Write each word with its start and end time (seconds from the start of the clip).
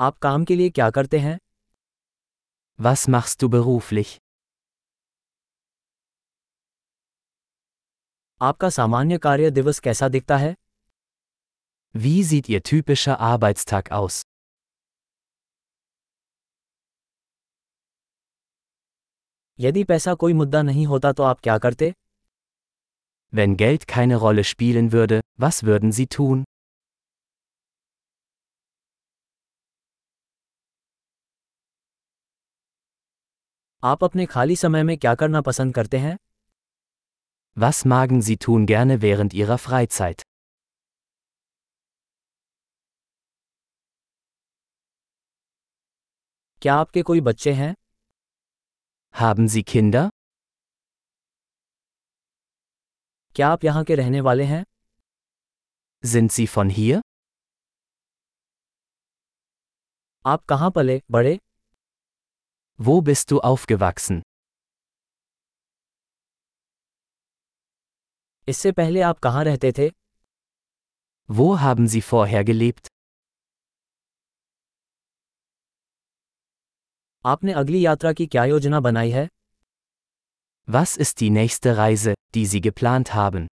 आप 0.00 0.18
काम 0.22 0.44
के 0.44 0.56
लिए 0.56 0.70
क्या 0.70 0.90
करते 0.96 1.18
हैं 1.18 1.38
Was 2.78 3.02
machst 3.14 3.40
du 3.42 3.48
beruflich? 3.54 4.10
आपका 8.42 8.68
सामान्य 8.70 9.18
कार्य 9.18 9.50
दिवस 9.50 9.78
कैसा 9.86 10.08
दिखता 10.08 10.36
है 10.36 10.54
Wie 12.04 12.16
sieht 12.30 12.50
Ihr 12.54 12.62
typischer 12.70 13.16
Arbeitstag 13.30 13.90
aus? 14.00 14.22
यदि 19.60 19.84
पैसा 19.84 20.14
कोई 20.14 20.32
मुद्दा 20.32 20.62
नहीं 20.62 20.86
होता 20.86 21.12
तो 21.12 21.22
आप 21.22 21.40
क्या 21.40 21.58
करते 21.66 21.92
Wenn 23.32 23.56
Geld 23.62 23.82
keine 23.94 24.16
Rolle 24.26 24.44
spielen 24.50 24.92
würde, 24.92 25.20
was 25.44 25.62
würden 25.68 25.92
Sie 25.98 26.06
tun? 26.16 26.44
आप 33.84 34.04
अपने 34.04 34.24
खाली 34.26 34.56
समय 34.56 34.82
में 34.82 34.96
क्या 34.98 35.14
करना 35.14 35.40
पसंद 35.48 35.74
करते 35.74 35.98
हैं 35.98 36.16
Was 37.56 37.78
magen 37.92 38.20
Sie 38.28 38.36
tun 38.44 38.66
gerne 38.70 38.96
während 39.04 39.34
Ihrer 39.42 39.58
Freizeit? 39.66 40.22
क्या 46.62 46.74
आपके 46.74 47.02
कोई 47.08 47.20
बच्चे 47.30 47.52
हैं 47.60 47.74
Haben 49.14 49.48
Sie 49.54 49.62
Kinder? 49.72 50.08
क्या 53.36 53.48
आप 53.48 53.64
यहाँ 53.64 53.84
के 53.84 53.94
रहने 53.94 54.20
वाले 54.28 54.44
हैं 54.44 54.64
Sind 56.04 56.32
Sie 56.38 56.46
von 56.56 56.70
hier? 56.78 57.00
आप 60.26 60.44
कहाँ 60.48 60.70
पले 60.76 61.00
बड़े 61.10 61.38
Wo 62.77 63.01
bist 63.01 63.31
du 63.31 63.39
aufgewachsen? 63.39 64.21
इससे 68.47 68.71
पहले 68.71 69.01
आप 69.01 69.19
कहाँ 69.19 69.43
रहते 69.43 69.71
थे 69.77 69.89
Wo 71.29 71.47
haben 71.59 71.87
Sie 71.93 72.01
vorher 72.11 72.43
gelebt? 72.49 72.87
आपने 77.25 77.53
अगली 77.53 77.85
यात्रा 77.85 78.13
की 78.13 78.25
क्या 78.27 78.45
योजना 78.45 78.79
बनाई 78.87 79.11
है 79.11 79.27
Was 80.67 80.97
ist 81.05 81.19
die 81.21 81.29
nächste 81.29 81.77
Reise, 81.77 82.13
die 82.35 82.45
Sie 82.53 82.61
geplant 82.69 83.13
haben? 83.13 83.47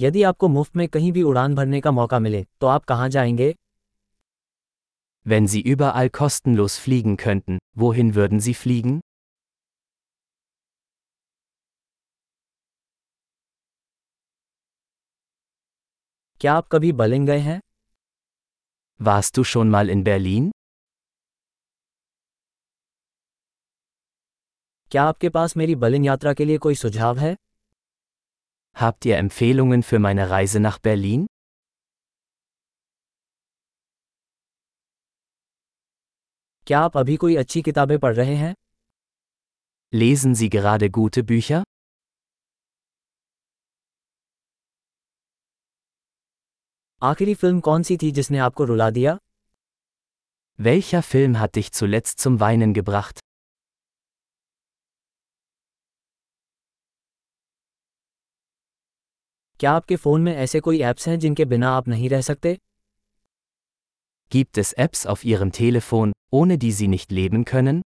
यदि 0.00 0.22
आपको 0.22 0.48
मुफ़्त 0.48 0.76
में 0.76 0.88
कहीं 0.88 1.12
भी 1.12 1.22
उड़ान 1.22 1.54
भरने 1.54 1.80
का 1.80 1.90
मौका 1.90 2.18
मिले 2.18 2.46
तो 2.60 2.66
आप 2.66 2.84
कहाँ 2.84 3.08
जाएँगे 3.08 3.54
Wenn 5.26 5.46
Sie 5.52 5.60
überall 5.72 6.10
kostenlos 6.18 6.76
fliegen 6.84 7.16
könnten, 7.22 7.58
wohin 7.78 8.12
würden 8.16 8.40
Sie 8.46 8.54
fliegen? 8.60 9.00
क्या 16.40 16.54
आप 16.54 16.68
कभी 16.68 16.92
बलिंग 16.92 17.26
गए 17.26 17.38
हैं 17.38 17.60
Warst 19.00 19.38
du 19.38 19.44
schon 19.52 19.70
mal 19.74 19.92
in 19.96 20.04
Berlin? 20.08 20.50
क्या 24.90 25.02
आपके 25.02 25.28
पास 25.28 25.56
मेरी 25.56 25.74
बलिंग 25.74 26.06
यात्रा 26.06 26.32
के 26.34 26.44
लिए 26.44 26.58
कोई 26.58 26.74
सुझाव 26.74 27.18
है 27.18 27.36
Habt 28.75 29.05
ihr 29.05 29.17
Empfehlungen 29.17 29.83
für 29.83 29.99
meine 29.99 30.29
Reise 30.29 30.59
nach 30.59 30.79
Berlin? 30.79 31.25
क्या 36.67 36.79
आप 36.79 36.97
अभी 36.97 37.15
कोई 37.15 37.35
अच्छी 37.35 37.61
किताबें 37.61 37.97
पढ़ 37.99 38.15
रहे 38.15 38.35
हैं 38.35 38.53
Lesen 40.01 40.35
Sie 40.41 40.49
gerade 40.55 40.89
gute 40.97 41.23
Bücher? 41.31 41.61
आखिरी 47.01 47.33
फिल्म 47.43 47.59
कौन 47.59 47.83
सी 47.83 47.97
थी 48.01 48.11
जिसने 48.11 48.37
आपको 48.47 48.63
रुला 48.71 48.89
दिया 48.97 49.17
Welcher 50.59 51.03
Film 51.11 51.39
hat 51.39 51.55
dich 51.55 51.71
zuletzt 51.79 52.19
zum 52.25 52.39
Weinen 52.39 52.73
gebracht? 52.73 53.19
क्या 59.59 59.71
आपके 59.71 59.95
फ़ोन 59.95 60.21
में 60.21 60.35
ऐसे 60.35 60.59
कोई 60.59 60.79
ऐप्स 60.81 61.07
हैं 61.07 61.19
जिनके 61.19 61.45
बिना 61.45 61.69
आप 61.69 61.87
नहीं 61.87 62.09
रह 62.09 62.21
सकते 62.21 62.57
Gibt 64.31 64.57
es 64.57 64.71
Apps 64.85 65.05
auf 65.05 65.23
Ihrem 65.23 65.51
Telefon, 65.57 66.11
ohne 66.33 66.57
die 66.63 66.71
Sie 66.77 66.87
nicht 66.93 67.11
leben 67.11 67.43
können? 67.51 67.81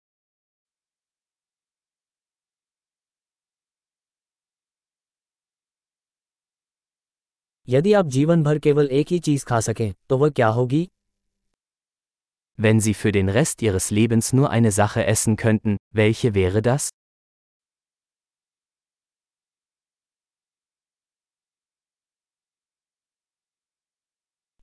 यदि 7.69 7.93
आप 7.93 8.05
जीवन 8.05 8.43
भर 8.43 8.59
केवल 8.59 8.87
एक 8.91 9.07
ही 9.07 9.19
चीज़ 9.19 9.45
खा 9.45 9.59
सकें 9.59 9.93
तो 10.09 10.17
वह 10.17 10.29
क्या 10.29 10.47
होगी 10.47 10.87
Wenn 12.59 12.79
Sie 12.85 12.93
für 12.93 13.11
den 13.11 13.29
Rest 13.29 13.61
Ihres 13.61 13.89
Lebens 13.91 14.33
nur 14.33 14.49
eine 14.49 14.71
Sache 14.71 15.05
essen 15.05 15.35
könnten, 15.35 15.77
welche 15.95 16.33
wäre 16.33 16.61
das? 16.61 16.89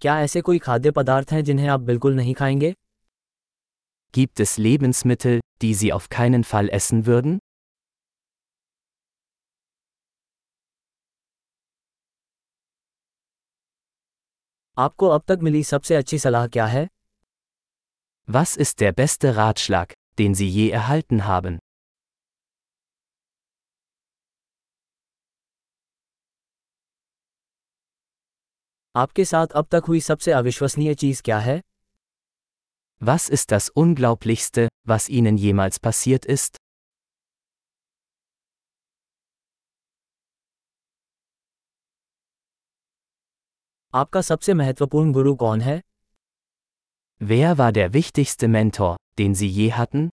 क्या 0.02 0.20
ऐसे 0.22 0.42
कोई 0.42 0.60
खाद्य 0.60 0.92
पदार्थ 0.92 1.32
हैं 1.32 1.44
जिन्हें 1.44 1.68
आप 1.70 1.80
बिल्कुल 1.80 2.16
नहीं 2.16 2.34
खाएँगे 2.34 2.74
Gibt 4.14 4.42
es 4.46 4.54
Lebensmittel, 4.66 5.38
die 5.64 5.74
Sie 5.82 5.92
auf 5.98 6.08
keinen 6.16 6.44
Fall 6.44 6.70
essen 6.78 7.04
würden? 7.10 7.38
आपको 14.78 15.08
अब 15.08 15.24
तक 15.28 15.40
मिली 15.44 15.64
सबसे 15.64 15.96
अच्छी 15.96 16.20
सलाह 16.20 16.48
क्या 16.48 16.66
है 16.66 16.88
Was 18.28 18.58
ist 18.66 18.82
der 18.82 18.94
beste 19.02 19.36
Ratschlag, 19.38 19.94
den 20.22 20.36
Sie 20.42 20.50
je 20.58 20.70
erhalten 20.80 21.26
haben? 21.28 21.60
आपके 28.96 29.24
साथ 29.26 29.48
अब 29.56 29.68
तक 29.72 29.84
हुई 29.88 30.00
सबसे 30.02 30.32
अविश्वसनीय 30.32 30.94
चीज़ 30.96 31.22
क्या 31.24 31.38
है 31.40 31.60
Was 33.02 33.28
ist 33.36 33.52
das 33.52 33.68
Unglaublichste, 33.82 34.68
was 34.90 35.08
Ihnen 35.10 35.38
jemals 35.38 35.80
passiert 35.88 36.26
ist? 36.36 36.58
आपका 43.94 44.22
सबसे 44.22 44.54
महत्वपूर्ण 44.54 45.12
गुरु 45.14 45.36
कौन 45.36 45.62
है 45.62 45.82
Wer 47.22 47.54
war 47.62 47.72
der 47.72 47.88
wichtigste 47.94 48.50
Mentor, 48.56 48.92
den 49.20 49.36
Sie 49.36 49.52
je 49.60 49.70
hatten? 49.78 50.10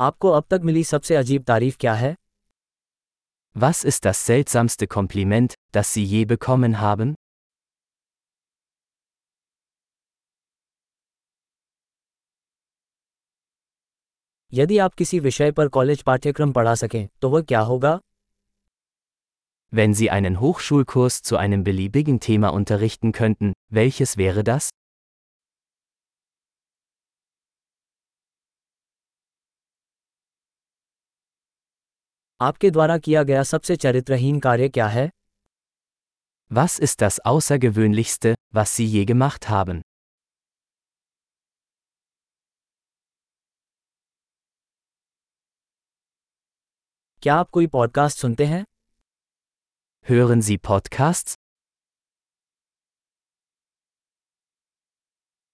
आपको 0.00 0.30
अब 0.30 0.44
तक 0.50 0.60
मिली 0.64 0.84
सबसे 0.84 1.16
अजीब 1.16 1.42
तारीफ़ 1.44 1.76
क्या 1.80 1.94
है 1.94 2.14
Was 3.59 3.83
ist 3.83 4.05
das 4.05 4.25
seltsamste 4.25 4.85
Kompliment, 4.85 5.55
das 5.71 5.91
Sie 5.91 6.03
je 6.03 6.25
bekommen 6.25 6.79
haben? 6.79 7.15
यदि 14.53 14.77
आप 14.77 14.93
किसी 14.93 15.19
विषय 15.19 15.51
पर 15.51 15.67
कॉलेज 15.67 16.01
पाठ्यक्रम 16.01 16.51
पढ़ा 16.51 16.75
सकें 16.75 17.07
तो 17.21 17.29
वह 17.29 17.41
क्या 17.41 17.59
होगा 17.61 17.99
Wenn 19.71 19.93
Sie 19.93 20.09
einen 20.09 20.39
Hochschulkurs 20.39 21.21
zu 21.21 21.37
einem 21.37 21.63
beliebigen 21.63 22.19
Thema 22.19 22.49
unterrichten 22.49 23.11
könnten, 23.11 23.53
welches 23.69 24.17
wäre 24.17 24.43
das? 24.43 24.69
आपके 32.41 32.71
द्वारा 32.71 32.97
किया 32.97 33.23
गया 33.23 33.43
सबसे 33.43 33.75
चरित्रहीन 33.75 34.39
कार्य 34.39 34.69
क्या 34.69 34.87
है 34.87 35.09
Was 36.51 36.79
ist 36.79 37.01
das 37.01 37.19
Außergewöhnlichste, 37.31 38.33
was 38.55 38.75
Sie 38.75 38.85
je 38.91 39.05
gemacht 39.05 39.49
haben? 39.49 39.81
क्या 47.21 47.35
आप 47.35 47.49
कोई 47.49 47.67
पॉडकास्ट 47.67 48.17
सुनते 48.17 48.45
हैं 48.45 48.65
Hören 50.09 50.41
Sie 50.49 50.57
Podcasts? 50.69 51.40